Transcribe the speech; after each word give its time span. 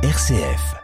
RCF. 0.00 0.76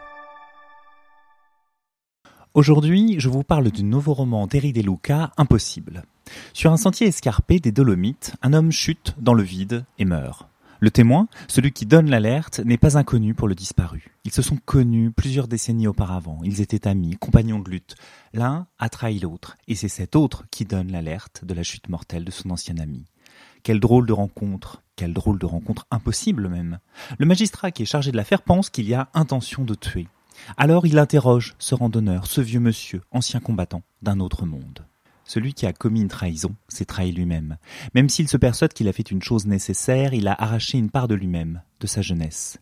Aujourd'hui, 2.53 3.15
je 3.17 3.29
vous 3.29 3.43
parle 3.43 3.71
du 3.71 3.85
nouveau 3.85 4.13
roman 4.13 4.45
d'Eri 4.45 4.73
De 4.73 4.81
Luca, 4.81 5.31
Impossible. 5.37 6.03
Sur 6.51 6.73
un 6.73 6.77
sentier 6.77 7.07
escarpé 7.07 7.61
des 7.61 7.71
Dolomites, 7.71 8.33
un 8.41 8.51
homme 8.51 8.73
chute 8.73 9.15
dans 9.17 9.33
le 9.33 9.41
vide 9.41 9.85
et 9.99 10.03
meurt. 10.03 10.49
Le 10.81 10.91
témoin, 10.91 11.29
celui 11.47 11.71
qui 11.71 11.85
donne 11.85 12.09
l'alerte, 12.09 12.59
n'est 12.65 12.77
pas 12.77 12.97
inconnu 12.97 13.33
pour 13.33 13.47
le 13.47 13.55
disparu. 13.55 14.11
Ils 14.25 14.33
se 14.33 14.41
sont 14.41 14.57
connus 14.57 15.11
plusieurs 15.11 15.47
décennies 15.47 15.87
auparavant. 15.87 16.41
Ils 16.43 16.59
étaient 16.59 16.85
amis, 16.85 17.15
compagnons 17.15 17.59
de 17.59 17.69
lutte. 17.69 17.95
L'un 18.33 18.67
a 18.79 18.89
trahi 18.89 19.19
l'autre, 19.19 19.55
et 19.69 19.75
c'est 19.75 19.87
cet 19.87 20.17
autre 20.17 20.43
qui 20.51 20.65
donne 20.65 20.91
l'alerte 20.91 21.45
de 21.45 21.53
la 21.53 21.63
chute 21.63 21.87
mortelle 21.87 22.25
de 22.25 22.31
son 22.31 22.49
ancien 22.49 22.79
ami. 22.79 23.05
Quelle 23.63 23.79
drôle 23.79 24.07
de 24.07 24.13
rencontre, 24.13 24.83
quelle 24.95 25.13
drôle 25.13 25.39
de 25.39 25.45
rencontre 25.45 25.85
impossible 25.91 26.47
même. 26.47 26.79
Le 27.17 27.25
magistrat 27.25 27.71
qui 27.71 27.83
est 27.83 27.85
chargé 27.85 28.11
de 28.11 28.17
l'affaire 28.17 28.41
pense 28.41 28.69
qu'il 28.69 28.87
y 28.87 28.93
a 28.93 29.09
intention 29.13 29.63
de 29.63 29.75
tuer. 29.75 30.07
Alors 30.57 30.85
il 30.85 30.99
interroge 30.99 31.55
ce 31.59 31.75
randonneur, 31.75 32.27
ce 32.27 32.41
vieux 32.41 32.59
monsieur, 32.59 33.01
ancien 33.11 33.39
combattant 33.39 33.83
d'un 34.01 34.19
autre 34.19 34.45
monde. 34.45 34.85
Celui 35.23 35.53
qui 35.53 35.65
a 35.65 35.73
commis 35.73 36.01
une 36.01 36.07
trahison 36.07 36.55
s'est 36.67 36.85
trahi 36.85 37.11
lui-même. 37.11 37.57
Même 37.95 38.09
s'il 38.09 38.27
se 38.27 38.37
persuade 38.37 38.73
qu'il 38.73 38.87
a 38.87 38.93
fait 38.93 39.09
une 39.09 39.23
chose 39.23 39.47
nécessaire, 39.47 40.13
il 40.13 40.27
a 40.27 40.39
arraché 40.39 40.77
une 40.77 40.91
part 40.91 41.07
de 41.07 41.15
lui-même, 41.15 41.61
de 41.79 41.87
sa 41.87 42.01
jeunesse. 42.01 42.59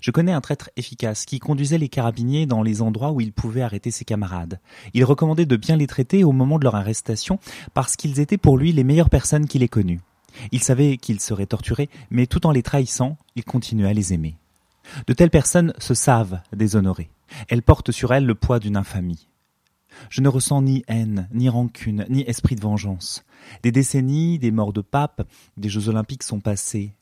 Je 0.00 0.10
connais 0.10 0.32
un 0.32 0.40
traître 0.40 0.70
efficace 0.76 1.26
qui 1.26 1.38
conduisait 1.38 1.78
les 1.78 1.88
carabiniers 1.88 2.46
dans 2.46 2.62
les 2.62 2.82
endroits 2.82 3.12
où 3.12 3.20
il 3.20 3.32
pouvait 3.32 3.62
arrêter 3.62 3.90
ses 3.90 4.04
camarades. 4.04 4.58
Il 4.94 5.04
recommandait 5.04 5.46
de 5.46 5.56
bien 5.56 5.76
les 5.76 5.86
traiter 5.86 6.24
au 6.24 6.32
moment 6.32 6.58
de 6.58 6.64
leur 6.64 6.74
arrestation 6.74 7.38
parce 7.74 7.94
qu'ils 7.94 8.18
étaient 8.18 8.38
pour 8.38 8.58
lui 8.58 8.72
les 8.72 8.84
meilleures 8.84 9.10
personnes 9.10 9.46
qu'il 9.46 9.62
ait 9.62 9.68
connues. 9.68 10.00
Il 10.50 10.62
savait 10.62 10.96
qu'ils 10.96 11.20
seraient 11.20 11.46
torturés, 11.46 11.90
mais 12.10 12.26
tout 12.26 12.46
en 12.46 12.52
les 12.52 12.62
trahissant, 12.62 13.16
il 13.36 13.44
continuait 13.44 13.88
à 13.88 13.92
les 13.92 14.12
aimer. 14.12 14.36
De 15.06 15.12
telles 15.12 15.30
personnes 15.30 15.72
se 15.78 15.94
savent 15.94 16.40
déshonorées. 16.52 17.10
Elles 17.48 17.62
portent 17.62 17.92
sur 17.92 18.12
elles 18.12 18.26
le 18.26 18.34
poids 18.34 18.58
d'une 18.58 18.76
infamie. 18.76 19.28
Je 20.10 20.20
ne 20.20 20.28
ressens 20.28 20.62
ni 20.62 20.84
haine, 20.88 21.28
ni 21.32 21.48
rancune, 21.48 22.06
ni 22.08 22.22
esprit 22.22 22.56
de 22.56 22.62
vengeance. 22.62 23.24
Des 23.62 23.72
décennies, 23.72 24.38
des 24.38 24.50
morts 24.50 24.72
de 24.72 24.80
papes, 24.80 25.26
des 25.56 25.68
Jeux 25.68 25.88
olympiques 25.88 26.22
sont 26.22 26.40
passés. 26.40 26.94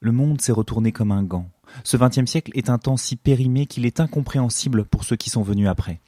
Le 0.00 0.12
monde 0.12 0.40
s'est 0.40 0.52
retourné 0.52 0.92
comme 0.92 1.12
un 1.12 1.22
gant. 1.22 1.48
Ce 1.84 1.96
vingtième 1.96 2.26
siècle 2.26 2.52
est 2.54 2.70
un 2.70 2.78
temps 2.78 2.96
si 2.96 3.16
périmé 3.16 3.66
qu'il 3.66 3.86
est 3.86 4.00
incompréhensible 4.00 4.84
pour 4.84 5.04
ceux 5.04 5.16
qui 5.16 5.30
sont 5.30 5.42
venus 5.42 5.68
après. 5.68 6.00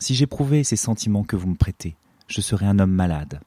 Si 0.00 0.14
j'éprouvais 0.14 0.64
ces 0.64 0.76
sentiments 0.76 1.24
que 1.24 1.36
vous 1.36 1.48
me 1.48 1.54
prêtez, 1.54 1.94
je 2.26 2.40
serais 2.40 2.66
un 2.66 2.78
homme 2.78 2.90
malade. 2.90 3.40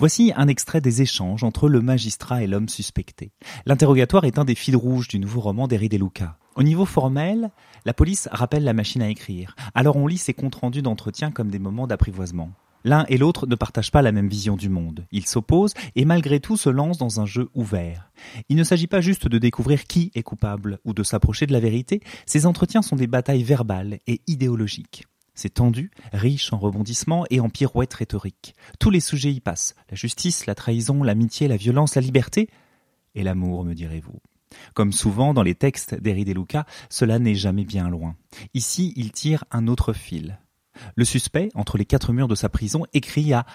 Voici 0.00 0.32
un 0.34 0.48
extrait 0.48 0.80
des 0.80 1.02
échanges 1.02 1.44
entre 1.44 1.68
le 1.68 1.82
magistrat 1.82 2.42
et 2.42 2.46
l'homme 2.46 2.70
suspecté. 2.70 3.32
L'interrogatoire 3.66 4.24
est 4.24 4.38
un 4.38 4.46
des 4.46 4.54
fils 4.54 4.74
rouges 4.74 5.08
du 5.08 5.18
nouveau 5.18 5.42
roman 5.42 5.68
d'Eri 5.68 5.90
De 5.90 5.98
Luca. 5.98 6.38
Au 6.56 6.62
niveau 6.62 6.86
formel, 6.86 7.50
la 7.84 7.92
police 7.92 8.26
rappelle 8.32 8.64
la 8.64 8.72
machine 8.72 9.02
à 9.02 9.10
écrire. 9.10 9.54
Alors 9.74 9.96
on 9.96 10.06
lit 10.06 10.16
ces 10.16 10.32
comptes 10.32 10.54
rendus 10.54 10.80
d'entretien 10.80 11.30
comme 11.30 11.50
des 11.50 11.58
moments 11.58 11.86
d'apprivoisement. 11.86 12.50
L'un 12.82 13.04
et 13.10 13.18
l'autre 13.18 13.46
ne 13.46 13.54
partagent 13.56 13.90
pas 13.90 14.00
la 14.00 14.10
même 14.10 14.30
vision 14.30 14.56
du 14.56 14.70
monde. 14.70 15.04
Ils 15.12 15.26
s'opposent 15.26 15.74
et 15.94 16.06
malgré 16.06 16.40
tout 16.40 16.56
se 16.56 16.70
lancent 16.70 16.96
dans 16.96 17.20
un 17.20 17.26
jeu 17.26 17.50
ouvert. 17.52 18.10
Il 18.48 18.56
ne 18.56 18.64
s'agit 18.64 18.86
pas 18.86 19.02
juste 19.02 19.28
de 19.28 19.36
découvrir 19.36 19.84
qui 19.84 20.12
est 20.14 20.22
coupable 20.22 20.78
ou 20.86 20.94
de 20.94 21.02
s'approcher 21.02 21.44
de 21.44 21.52
la 21.52 21.60
vérité, 21.60 22.00
ces 22.24 22.46
entretiens 22.46 22.80
sont 22.80 22.96
des 22.96 23.06
batailles 23.06 23.42
verbales 23.42 23.98
et 24.06 24.22
idéologiques. 24.26 25.04
C'est 25.34 25.54
tendu, 25.54 25.90
riche 26.12 26.52
en 26.52 26.58
rebondissements 26.58 27.24
et 27.30 27.40
en 27.40 27.48
pirouettes 27.48 27.94
rhétoriques. 27.94 28.54
Tous 28.78 28.90
les 28.90 29.00
sujets 29.00 29.32
y 29.32 29.40
passent. 29.40 29.74
La 29.90 29.96
justice, 29.96 30.46
la 30.46 30.54
trahison, 30.54 31.02
l'amitié, 31.02 31.48
la 31.48 31.56
violence, 31.56 31.94
la 31.94 32.02
liberté 32.02 32.48
et 33.14 33.22
l'amour, 33.22 33.64
me 33.64 33.74
direz-vous. 33.74 34.18
Comme 34.74 34.92
souvent 34.92 35.32
dans 35.34 35.42
les 35.42 35.54
textes 35.54 35.94
d'Eri 35.94 36.24
De 36.24 36.32
Luca, 36.32 36.66
cela 36.88 37.18
n'est 37.18 37.34
jamais 37.34 37.64
bien 37.64 37.88
loin. 37.88 38.16
Ici, 38.54 38.92
il 38.96 39.12
tire 39.12 39.44
un 39.50 39.68
autre 39.68 39.92
fil. 39.92 40.38
Le 40.96 41.04
suspect, 41.04 41.50
entre 41.54 41.78
les 41.78 41.84
quatre 41.84 42.12
murs 42.12 42.28
de 42.28 42.34
sa 42.34 42.48
prison, 42.48 42.84
écrit 42.92 43.32
à 43.32 43.46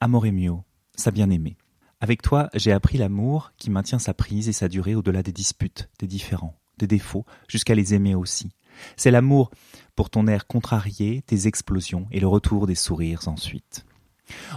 Amore 0.00 0.26
mio, 0.32 0.64
sa 0.96 1.10
bien-aimée. 1.10 1.56
Avec 2.00 2.22
toi, 2.22 2.50
j'ai 2.54 2.72
appris 2.72 2.98
l'amour 2.98 3.52
qui 3.56 3.70
maintient 3.70 4.00
sa 4.00 4.14
prise 4.14 4.48
et 4.48 4.52
sa 4.52 4.68
durée 4.68 4.94
au-delà 4.94 5.22
des 5.22 5.32
disputes, 5.32 5.88
des 6.00 6.08
différends, 6.08 6.58
des 6.78 6.88
défauts, 6.88 7.24
jusqu'à 7.46 7.74
les 7.74 7.94
aimer 7.94 8.14
aussi. 8.14 8.50
C'est 8.96 9.10
l'amour 9.10 9.50
pour 9.96 10.10
ton 10.10 10.26
air 10.26 10.46
contrarié, 10.46 11.22
tes 11.26 11.46
explosions 11.46 12.06
et 12.10 12.20
le 12.20 12.28
retour 12.28 12.66
des 12.66 12.74
sourires 12.74 13.28
ensuite. 13.28 13.84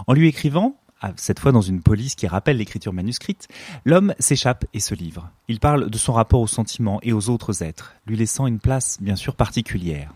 En 0.08 0.14
lui 0.14 0.28
écrivant, 0.28 0.78
cette 1.18 1.40
fois 1.40 1.52
dans 1.52 1.62
une 1.62 1.82
police 1.82 2.16
qui 2.16 2.28
rappelle 2.28 2.58
l'écriture 2.58 2.94
manuscrite, 2.94 3.48
l'homme 3.84 4.16
s'échappe 4.20 4.66
et 4.74 4.80
se 4.80 4.96
livre. 4.96 5.30
Il 5.48 5.60
parle 5.60 5.90
de 5.90 5.98
son 5.98 6.14
rapport 6.14 6.42
aux 6.42 6.48
sentiments 6.48 7.00
et 7.04 7.14
aux 7.14 7.30
autres 7.30 7.64
êtres, 7.64 7.94
lui 8.08 8.16
laissant 8.16 8.48
une 8.48 8.60
place 8.60 8.98
bien 9.02 9.16
sûr 9.16 9.36
particulière. 9.36 10.14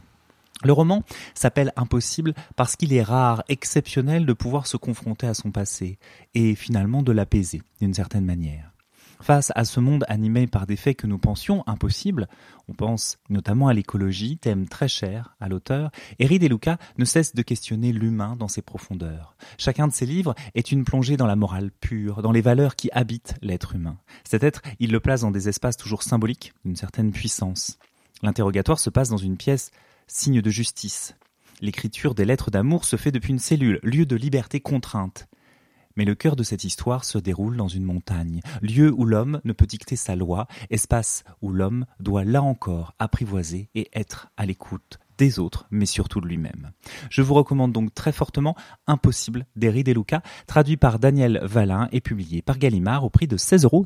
Le 0.63 0.73
roman 0.73 1.03
s'appelle 1.35 1.71
Impossible 1.77 2.33
parce 2.57 2.75
qu'il 2.75 2.91
est 2.91 3.03
rare, 3.03 3.43
exceptionnel 3.47 4.25
de 4.25 4.33
pouvoir 4.33 4.67
se 4.67 4.75
confronter 4.75 5.25
à 5.25 5.33
son 5.33 5.51
passé 5.51 5.97
et 6.33 6.53
finalement 6.55 7.01
de 7.01 7.13
l'apaiser 7.13 7.61
d'une 7.79 7.93
certaine 7.93 8.25
manière. 8.25 8.71
Face 9.21 9.51
à 9.53 9.65
ce 9.65 9.81
monde 9.81 10.05
animé 10.07 10.47
par 10.47 10.65
des 10.65 10.77
faits 10.77 10.95
que 10.95 11.07
nous 11.07 11.17
pensions 11.17 11.63
impossibles, 11.67 12.29
on 12.69 12.73
pense 12.73 13.17
notamment 13.29 13.67
à 13.67 13.73
l'écologie, 13.73 14.37
thème 14.37 14.67
très 14.67 14.87
cher 14.87 15.35
à 15.41 15.49
l'auteur, 15.49 15.91
Eri 16.19 16.39
De 16.39 16.47
Luca 16.47 16.77
ne 16.97 17.03
cesse 17.03 17.35
de 17.35 17.41
questionner 17.41 17.91
l'humain 17.91 18.37
dans 18.37 18.47
ses 18.47 18.61
profondeurs. 18.61 19.35
Chacun 19.57 19.87
de 19.87 19.93
ses 19.93 20.05
livres 20.05 20.35
est 20.55 20.71
une 20.71 20.85
plongée 20.85 21.17
dans 21.17 21.27
la 21.27 21.35
morale 21.35 21.69
pure, 21.69 22.21
dans 22.21 22.31
les 22.31 22.41
valeurs 22.41 22.77
qui 22.77 22.89
habitent 22.93 23.35
l'être 23.41 23.75
humain. 23.75 23.97
Cet 24.23 24.43
être, 24.43 24.61
il 24.79 24.91
le 24.91 25.01
place 25.01 25.21
dans 25.21 25.31
des 25.31 25.49
espaces 25.49 25.77
toujours 25.77 26.03
symboliques, 26.03 26.53
d'une 26.63 26.77
certaine 26.77 27.11
puissance. 27.11 27.77
L'interrogatoire 28.23 28.79
se 28.79 28.89
passe 28.89 29.09
dans 29.09 29.17
une 29.17 29.37
pièce 29.37 29.71
signe 30.07 30.41
de 30.41 30.49
justice. 30.49 31.15
L'écriture 31.61 32.15
des 32.15 32.23
lettres 32.23 32.51
d'amour 32.51 32.85
se 32.85 32.95
fait 32.95 33.11
depuis 33.11 33.33
une 33.33 33.39
cellule, 33.39 33.81
lieu 33.83 34.05
de 34.05 34.15
liberté 34.15 34.61
contrainte. 34.61 35.27
Mais 35.99 36.05
le 36.05 36.15
cœur 36.15 36.37
de 36.37 36.43
cette 36.43 36.63
histoire 36.63 37.03
se 37.03 37.17
déroule 37.17 37.57
dans 37.57 37.67
une 37.67 37.83
montagne, 37.83 38.39
lieu 38.61 38.89
où 38.89 39.03
l'homme 39.03 39.41
ne 39.43 39.51
peut 39.51 39.65
dicter 39.65 39.97
sa 39.97 40.15
loi, 40.15 40.47
espace 40.69 41.25
où 41.41 41.51
l'homme 41.51 41.85
doit 41.99 42.23
là 42.23 42.41
encore 42.41 42.93
apprivoiser 42.99 43.69
et 43.75 43.89
être 43.91 44.29
à 44.37 44.45
l'écoute 44.45 44.97
des 45.17 45.39
autres, 45.39 45.67
mais 45.71 45.85
surtout 45.85 46.21
de 46.21 46.27
lui-même. 46.29 46.71
Je 47.09 47.21
vous 47.21 47.33
recommande 47.33 47.73
donc 47.73 47.93
très 47.93 48.13
fortement 48.13 48.55
Impossible 48.87 49.45
d'Eri 49.57 49.83
De 49.83 49.91
Luca, 49.91 50.21
traduit 50.47 50.77
par 50.77 50.99
Daniel 50.99 51.41
Valin 51.43 51.89
et 51.91 51.99
publié 51.99 52.41
par 52.41 52.59
Gallimard 52.59 53.03
au 53.03 53.09
prix 53.09 53.27
de 53.27 53.35
16,50 53.35 53.65
euros. 53.65 53.83